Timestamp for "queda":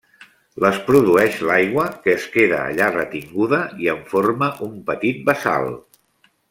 2.37-2.63